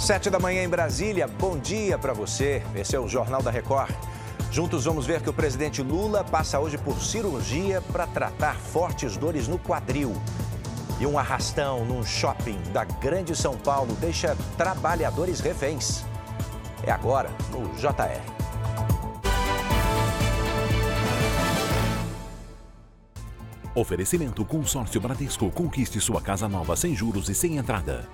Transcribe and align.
Sete 0.00 0.30
da 0.30 0.38
manhã 0.38 0.64
em 0.64 0.68
Brasília, 0.68 1.28
bom 1.28 1.58
dia 1.58 1.98
para 1.98 2.14
você. 2.14 2.62
Esse 2.74 2.96
é 2.96 2.98
o 2.98 3.06
Jornal 3.06 3.42
da 3.42 3.50
Record. 3.50 3.94
Juntos 4.50 4.86
vamos 4.86 5.04
ver 5.04 5.20
que 5.20 5.28
o 5.28 5.32
presidente 5.32 5.82
Lula 5.82 6.24
passa 6.24 6.58
hoje 6.58 6.78
por 6.78 6.98
cirurgia 7.02 7.82
para 7.82 8.06
tratar 8.06 8.56
fortes 8.56 9.18
dores 9.18 9.46
no 9.46 9.58
quadril. 9.58 10.14
E 10.98 11.06
um 11.06 11.18
arrastão 11.18 11.84
num 11.84 12.02
shopping 12.02 12.58
da 12.72 12.82
Grande 12.82 13.36
São 13.36 13.58
Paulo 13.58 13.94
deixa 14.00 14.34
trabalhadores 14.56 15.40
reféns. 15.40 16.02
É 16.82 16.90
agora 16.90 17.30
no 17.52 17.68
JR. 17.74 18.39
Oferecimento 23.72 24.44
Consórcio 24.44 25.00
Bradesco. 25.00 25.48
Conquiste 25.52 26.00
sua 26.00 26.20
casa 26.20 26.48
nova 26.48 26.74
sem 26.74 26.96
juros 26.96 27.28
e 27.28 27.34
sem 27.36 27.56
entrada. 27.56 28.08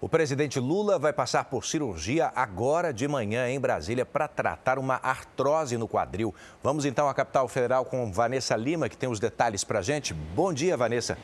O 0.00 0.08
presidente 0.08 0.60
Lula 0.60 1.00
vai 1.00 1.12
passar 1.12 1.44
por 1.46 1.64
cirurgia 1.64 2.32
agora 2.34 2.92
de 2.92 3.08
manhã 3.08 3.50
em 3.50 3.58
Brasília 3.58 4.06
para 4.06 4.28
tratar 4.28 4.78
uma 4.78 4.94
artrose 5.02 5.76
no 5.76 5.88
quadril. 5.88 6.32
Vamos 6.62 6.84
então 6.84 7.08
à 7.08 7.12
capital 7.12 7.48
federal 7.48 7.84
com 7.84 8.10
Vanessa 8.12 8.56
Lima, 8.56 8.88
que 8.88 8.96
tem 8.96 9.10
os 9.10 9.18
detalhes 9.18 9.64
para 9.64 9.82
gente. 9.82 10.14
Bom 10.14 10.52
dia, 10.52 10.76
Vanessa. 10.76 11.18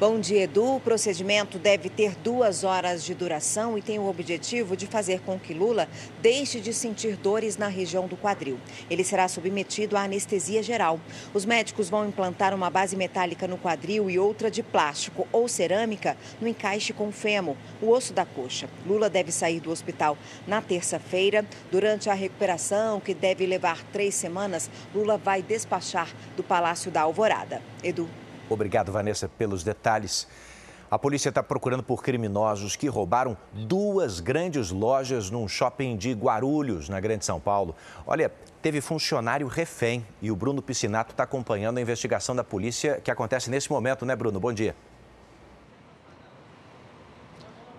Bom 0.00 0.20
dia, 0.20 0.44
Edu. 0.44 0.76
O 0.76 0.80
procedimento 0.80 1.58
deve 1.58 1.88
ter 1.88 2.14
duas 2.14 2.62
horas 2.62 3.02
de 3.02 3.16
duração 3.16 3.76
e 3.76 3.82
tem 3.82 3.98
o 3.98 4.08
objetivo 4.08 4.76
de 4.76 4.86
fazer 4.86 5.20
com 5.22 5.40
que 5.40 5.52
Lula 5.52 5.88
deixe 6.22 6.60
de 6.60 6.72
sentir 6.72 7.16
dores 7.16 7.56
na 7.56 7.66
região 7.66 8.06
do 8.06 8.16
quadril. 8.16 8.60
Ele 8.88 9.02
será 9.02 9.26
submetido 9.26 9.96
à 9.96 10.04
anestesia 10.04 10.62
geral. 10.62 11.00
Os 11.34 11.44
médicos 11.44 11.90
vão 11.90 12.06
implantar 12.06 12.54
uma 12.54 12.70
base 12.70 12.94
metálica 12.94 13.48
no 13.48 13.58
quadril 13.58 14.08
e 14.08 14.20
outra 14.20 14.48
de 14.48 14.62
plástico 14.62 15.26
ou 15.32 15.48
cerâmica 15.48 16.16
no 16.40 16.46
encaixe 16.46 16.92
com 16.92 17.08
o 17.08 17.12
fêmur, 17.12 17.56
o 17.82 17.90
osso 17.90 18.12
da 18.12 18.24
coxa. 18.24 18.70
Lula 18.86 19.10
deve 19.10 19.32
sair 19.32 19.58
do 19.58 19.72
hospital 19.72 20.16
na 20.46 20.62
terça-feira. 20.62 21.44
Durante 21.72 22.08
a 22.08 22.14
recuperação, 22.14 23.00
que 23.00 23.14
deve 23.14 23.44
levar 23.46 23.82
três 23.92 24.14
semanas, 24.14 24.70
Lula 24.94 25.18
vai 25.18 25.42
despachar 25.42 26.08
do 26.36 26.44
Palácio 26.44 26.88
da 26.88 27.00
Alvorada. 27.00 27.60
Edu. 27.82 28.08
Obrigado, 28.50 28.90
Vanessa, 28.90 29.28
pelos 29.28 29.62
detalhes. 29.62 30.26
A 30.90 30.98
polícia 30.98 31.28
está 31.28 31.42
procurando 31.42 31.82
por 31.82 32.02
criminosos 32.02 32.74
que 32.74 32.88
roubaram 32.88 33.36
duas 33.52 34.20
grandes 34.20 34.70
lojas 34.70 35.30
num 35.30 35.46
shopping 35.46 35.98
de 35.98 36.12
Guarulhos, 36.12 36.88
na 36.88 36.98
Grande 36.98 37.26
São 37.26 37.38
Paulo. 37.38 37.76
Olha, 38.06 38.32
teve 38.62 38.80
funcionário 38.80 39.46
refém 39.46 40.06
e 40.22 40.30
o 40.30 40.36
Bruno 40.36 40.62
Piscinato 40.62 41.10
está 41.10 41.24
acompanhando 41.24 41.76
a 41.76 41.82
investigação 41.82 42.34
da 42.34 42.42
polícia 42.42 43.02
que 43.04 43.10
acontece 43.10 43.50
nesse 43.50 43.70
momento, 43.70 44.06
né, 44.06 44.16
Bruno? 44.16 44.40
Bom 44.40 44.52
dia. 44.52 44.74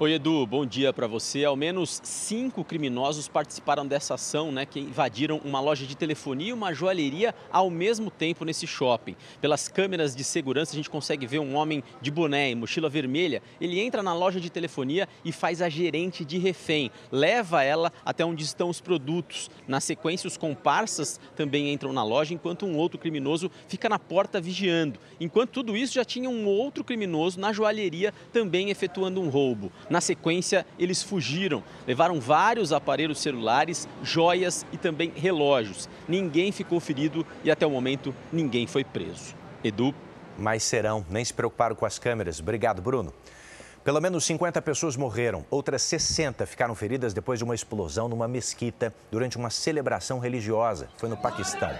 Oi, 0.00 0.12
Edu, 0.12 0.46
bom 0.46 0.64
dia 0.64 0.92
para 0.92 1.08
você. 1.08 1.44
Ao 1.44 1.56
menos 1.56 2.00
cinco 2.04 2.62
criminosos 2.62 3.26
participaram 3.26 3.84
dessa 3.84 4.14
ação, 4.14 4.52
né, 4.52 4.64
que 4.64 4.78
invadiram 4.78 5.40
uma 5.44 5.58
loja 5.58 5.84
de 5.84 5.96
telefonia 5.96 6.50
e 6.50 6.52
uma 6.52 6.72
joalheria 6.72 7.34
ao 7.50 7.68
mesmo 7.68 8.08
tempo 8.08 8.44
nesse 8.44 8.64
shopping. 8.64 9.16
Pelas 9.40 9.66
câmeras 9.66 10.14
de 10.14 10.22
segurança, 10.22 10.70
a 10.70 10.76
gente 10.76 10.88
consegue 10.88 11.26
ver 11.26 11.40
um 11.40 11.56
homem 11.56 11.82
de 12.00 12.12
boné 12.12 12.48
e 12.48 12.54
mochila 12.54 12.88
vermelha. 12.88 13.42
Ele 13.60 13.80
entra 13.80 14.00
na 14.00 14.14
loja 14.14 14.40
de 14.40 14.48
telefonia 14.48 15.08
e 15.24 15.32
faz 15.32 15.60
a 15.60 15.68
gerente 15.68 16.24
de 16.24 16.38
refém, 16.38 16.92
leva 17.10 17.64
ela 17.64 17.92
até 18.04 18.24
onde 18.24 18.44
estão 18.44 18.68
os 18.68 18.80
produtos. 18.80 19.50
Na 19.66 19.80
sequência, 19.80 20.28
os 20.28 20.36
comparsas 20.36 21.18
também 21.34 21.72
entram 21.72 21.92
na 21.92 22.04
loja, 22.04 22.32
enquanto 22.32 22.66
um 22.66 22.76
outro 22.76 23.00
criminoso 23.00 23.50
fica 23.66 23.88
na 23.88 23.98
porta 23.98 24.40
vigiando. 24.40 25.00
Enquanto 25.18 25.50
tudo 25.50 25.76
isso, 25.76 25.94
já 25.94 26.04
tinha 26.04 26.30
um 26.30 26.46
outro 26.46 26.84
criminoso 26.84 27.40
na 27.40 27.52
joalheria 27.52 28.14
também 28.32 28.70
efetuando 28.70 29.20
um 29.20 29.28
roubo. 29.28 29.72
Na 29.90 30.00
sequência, 30.00 30.66
eles 30.78 31.02
fugiram, 31.02 31.62
levaram 31.86 32.20
vários 32.20 32.72
aparelhos 32.72 33.20
celulares, 33.20 33.88
joias 34.02 34.66
e 34.72 34.76
também 34.76 35.12
relógios. 35.14 35.88
Ninguém 36.06 36.52
ficou 36.52 36.78
ferido 36.78 37.26
e 37.42 37.50
até 37.50 37.66
o 37.66 37.70
momento 37.70 38.14
ninguém 38.32 38.66
foi 38.66 38.84
preso. 38.84 39.34
Edu. 39.64 39.94
Mas 40.36 40.62
serão, 40.62 41.04
nem 41.10 41.24
se 41.24 41.34
preocuparam 41.34 41.74
com 41.74 41.84
as 41.84 41.98
câmeras. 41.98 42.38
Obrigado, 42.38 42.80
Bruno. 42.80 43.12
Pelo 43.82 44.00
menos 44.00 44.24
50 44.24 44.60
pessoas 44.60 44.96
morreram, 44.96 45.46
outras 45.50 45.80
60 45.82 46.44
ficaram 46.44 46.74
feridas 46.74 47.14
depois 47.14 47.38
de 47.38 47.44
uma 47.44 47.54
explosão 47.54 48.06
numa 48.06 48.28
mesquita 48.28 48.94
durante 49.10 49.38
uma 49.38 49.48
celebração 49.48 50.18
religiosa. 50.18 50.88
Foi 50.98 51.08
no 51.08 51.16
Paquistão. 51.16 51.70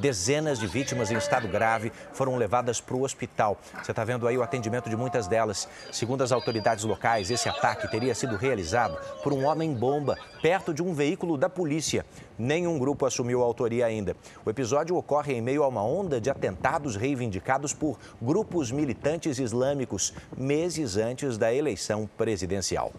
Dezenas 0.00 0.58
de 0.58 0.66
vítimas 0.66 1.10
em 1.10 1.18
estado 1.18 1.46
grave 1.46 1.92
foram 2.14 2.36
levadas 2.36 2.80
para 2.80 2.96
o 2.96 3.02
hospital. 3.02 3.58
Você 3.82 3.92
está 3.92 4.02
vendo 4.02 4.26
aí 4.26 4.38
o 4.38 4.42
atendimento 4.42 4.88
de 4.88 4.96
muitas 4.96 5.28
delas. 5.28 5.68
Segundo 5.92 6.24
as 6.24 6.32
autoridades 6.32 6.84
locais, 6.84 7.30
esse 7.30 7.50
ataque 7.50 7.86
teria 7.90 8.14
sido 8.14 8.34
realizado 8.34 8.96
por 9.22 9.30
um 9.34 9.44
homem-bomba 9.44 10.16
perto 10.40 10.72
de 10.72 10.82
um 10.82 10.94
veículo 10.94 11.36
da 11.36 11.50
polícia. 11.50 12.06
Nenhum 12.38 12.78
grupo 12.78 13.04
assumiu 13.04 13.42
a 13.42 13.44
autoria 13.44 13.84
ainda. 13.84 14.16
O 14.42 14.48
episódio 14.48 14.96
ocorre 14.96 15.34
em 15.34 15.42
meio 15.42 15.62
a 15.62 15.68
uma 15.68 15.84
onda 15.84 16.18
de 16.18 16.30
atentados 16.30 16.96
reivindicados 16.96 17.74
por 17.74 17.98
grupos 18.22 18.72
militantes 18.72 19.38
islâmicos 19.38 20.14
meses 20.34 20.96
antes 20.96 21.36
da 21.36 21.52
eleição 21.52 22.08
presidencial. 22.16 22.90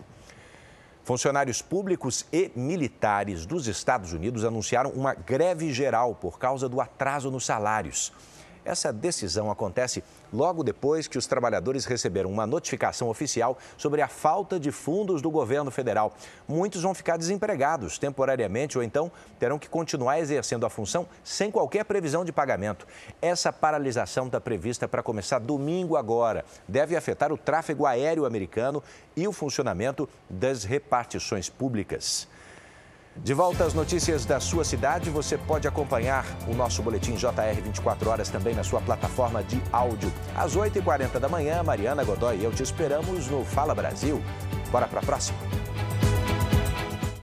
Funcionários 1.11 1.61
públicos 1.61 2.25
e 2.31 2.53
militares 2.55 3.45
dos 3.45 3.67
Estados 3.67 4.13
Unidos 4.13 4.45
anunciaram 4.45 4.91
uma 4.91 5.13
greve 5.13 5.73
geral 5.73 6.15
por 6.15 6.39
causa 6.39 6.69
do 6.69 6.79
atraso 6.79 7.29
nos 7.29 7.45
salários. 7.45 8.13
Essa 8.63 8.93
decisão 8.93 9.49
acontece 9.49 10.03
logo 10.31 10.63
depois 10.63 11.07
que 11.07 11.17
os 11.17 11.25
trabalhadores 11.25 11.85
receberam 11.85 12.29
uma 12.29 12.45
notificação 12.45 13.09
oficial 13.09 13.57
sobre 13.77 14.01
a 14.01 14.07
falta 14.07 14.59
de 14.59 14.71
fundos 14.71 15.21
do 15.21 15.31
governo 15.31 15.71
federal. 15.71 16.13
Muitos 16.47 16.83
vão 16.83 16.93
ficar 16.93 17.17
desempregados 17.17 17.97
temporariamente 17.97 18.77
ou 18.77 18.83
então 18.83 19.11
terão 19.39 19.57
que 19.57 19.67
continuar 19.67 20.19
exercendo 20.19 20.65
a 20.65 20.69
função 20.69 21.07
sem 21.23 21.49
qualquer 21.49 21.85
previsão 21.85 22.23
de 22.23 22.31
pagamento. 22.31 22.85
Essa 23.21 23.51
paralisação 23.51 24.27
está 24.27 24.39
prevista 24.39 24.87
para 24.87 25.01
começar 25.03 25.39
domingo 25.39 25.97
agora. 25.97 26.45
Deve 26.67 26.95
afetar 26.95 27.31
o 27.31 27.37
tráfego 27.37 27.85
aéreo 27.85 28.25
americano 28.25 28.83
e 29.15 29.27
o 29.27 29.33
funcionamento 29.33 30.07
das 30.29 30.63
repartições 30.63 31.49
públicas. 31.49 32.27
De 33.17 33.33
volta 33.33 33.65
às 33.65 33.73
notícias 33.73 34.25
da 34.25 34.39
sua 34.39 34.63
cidade, 34.63 35.09
você 35.09 35.37
pode 35.37 35.67
acompanhar 35.67 36.25
o 36.47 36.55
nosso 36.55 36.81
boletim 36.81 37.15
JR 37.15 37.61
24 37.61 38.09
horas 38.09 38.29
também 38.29 38.55
na 38.55 38.63
sua 38.63 38.79
plataforma 38.81 39.43
de 39.43 39.61
áudio. 39.71 40.11
Às 40.35 40.55
8h40 40.55 41.19
da 41.19 41.27
manhã, 41.27 41.61
Mariana 41.61 42.03
Godoy 42.03 42.37
e 42.37 42.43
eu 42.43 42.51
te 42.51 42.63
esperamos 42.63 43.27
no 43.27 43.43
Fala 43.43 43.75
Brasil. 43.75 44.21
Bora 44.71 44.87
para 44.87 45.01
a 45.01 45.03
próxima? 45.03 45.60